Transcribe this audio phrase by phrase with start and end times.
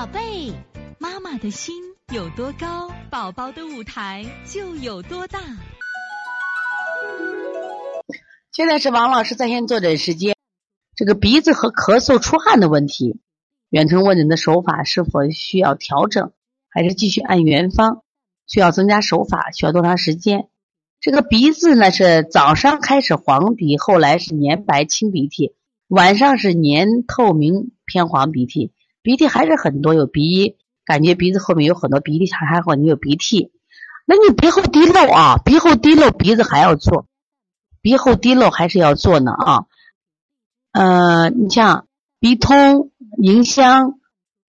[0.00, 0.50] 宝贝，
[0.98, 1.74] 妈妈的心
[2.10, 5.38] 有多高，宝宝的舞台就有多大。
[8.50, 10.34] 现在是王老师在线坐诊时间。
[10.96, 13.20] 这个鼻子和咳嗽出汗的问题，
[13.68, 16.32] 远程问诊的手法是否需要调整，
[16.70, 18.00] 还是继续按原方？
[18.46, 19.50] 需要增加手法？
[19.50, 20.48] 需要多长时间？
[20.98, 25.54] 这个鼻子呢是早上开始黄鼻，后来是粘白清鼻涕，
[25.88, 28.72] 晚上是粘透明偏黄鼻涕，
[29.02, 33.52] 鼻涕还是很多，有鼻音感觉鼻子后面有很多鼻涕，还还好你有鼻涕，
[34.06, 37.06] 那你鼻后滴漏啊，鼻后滴漏鼻子还要做，
[37.80, 39.64] 鼻后滴漏还是要做呢啊。
[40.72, 41.86] 呃，你像
[42.18, 43.98] 鼻通、迎香、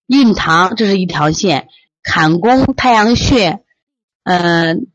[0.05, 1.67] 印堂，这是一条线；
[2.03, 3.63] 坎宫、太阳穴，
[4.23, 4.87] 嗯，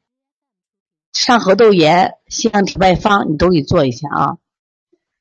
[1.13, 4.37] 上颌窦炎、腺样体外方，你都给做一下啊。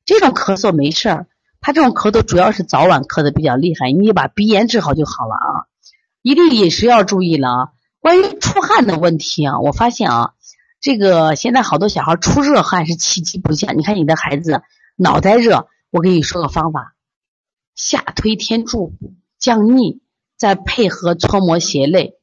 [0.06, 1.28] 这种咳嗽没事儿，
[1.66, 5.66] 他这种咳嗽主要是早晚咳的比较厉害，你把鼻炎治好就好了啊。
[6.22, 7.70] 一定饮食要注意了啊。
[8.00, 10.34] 关于出汗的问题啊，我发现啊，
[10.80, 14.62] 这个现在好多小孩出热汗是气机不降，你看你的孩子
[14.96, 15.68] 脑袋热。
[15.90, 16.94] 我给你说个方法：
[17.74, 18.94] 下推天柱
[19.40, 20.02] 降逆，
[20.38, 22.20] 再配合搓摩胁肋、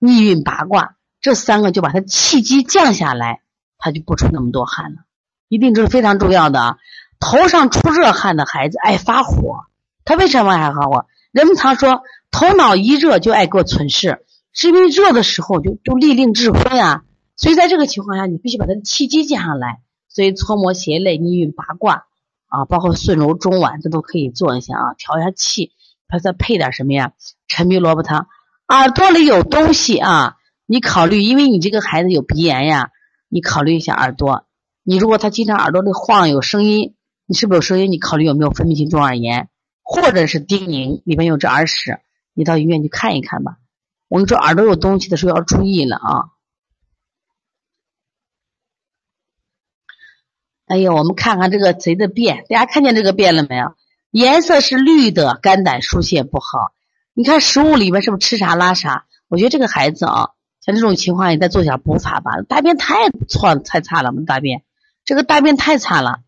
[0.00, 3.40] 逆运八卦这三个，就把他气机降下来，
[3.78, 4.98] 他就不出那么多汗了。
[5.48, 6.78] 一定这是非常重要的啊！
[7.24, 9.66] 头上出热汗的孩子爱发火，
[10.04, 11.06] 他为什么爱发火？
[11.30, 17.04] 人们常说头脑一热就爱给我存事，是因为热的时候就就利令智昏啊。
[17.36, 19.80] 所以在这个情况下，你必须把他的气机降下来。
[20.08, 22.06] 所以搓摩胁肋、逆运八卦。
[22.48, 25.70] 啊，包括顺柔中脘，这都可以做一下啊，调一下气，
[26.08, 27.12] 它再配点什么呀？
[27.46, 28.26] 陈皮萝卜汤。
[28.68, 30.36] 耳朵里有东西啊，
[30.66, 32.90] 你考虑，因为你这个孩子有鼻炎呀，
[33.28, 34.44] 你考虑一下耳朵。
[34.82, 36.94] 你如果他经常耳朵里晃有声音，
[37.26, 37.90] 你是不是有声音？
[37.90, 39.48] 你考虑有没有分泌性中耳炎，
[39.82, 42.00] 或者是叮咛里面有只耳屎，
[42.34, 43.58] 你到医院去看一看吧。
[44.08, 46.24] 我跟你说，耳朵有东西的时候要注意了啊。
[50.66, 53.74] 哎呀，我们看看这个贼的便，大家看见这个便了没有？
[54.10, 56.72] 颜色是绿的，肝胆疏泄不好。
[57.14, 59.06] 你看食物里面是不是吃啥拉啥？
[59.28, 60.30] 我觉得这个孩子啊，
[60.60, 62.42] 像这种情况，你再做点补法吧。
[62.48, 64.62] 大便太错太差了，我们大便
[65.04, 66.20] 这个大便太差了。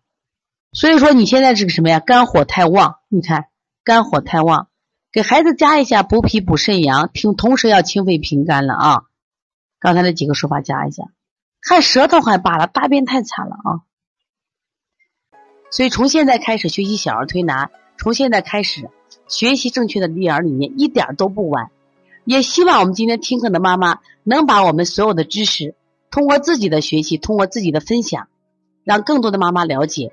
[0.75, 2.01] 所以说你现在这个什么呀？
[2.01, 3.47] 肝火太旺，你看
[3.85, 4.69] 肝火太旺，
[5.13, 9.03] 给孩子加一下补脾补肾阳，平同时要清肺平肝了啊。
[9.79, 11.05] 刚才那几个说法加一下，
[11.63, 13.87] 看舌头还罢了，大便太惨了啊。
[15.71, 18.91] 所以，从现在开始学习小儿推拿，从现在开始
[19.29, 21.71] 学习正确的育儿理念，一点都不晚。
[22.25, 25.77] 也希望我们今天听课的妈妈能把我们所有的知识，
[26.11, 28.29] 通过自己的学习，通过自己的分享，
[28.83, 30.13] 让更多的妈妈了解，